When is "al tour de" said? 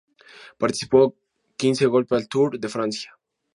2.15-2.69